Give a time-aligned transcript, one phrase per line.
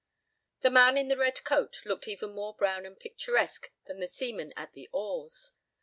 [0.61, 4.51] The man in the red coat looked even more brown and picturesque than the seamen
[4.57, 5.51] at the oars.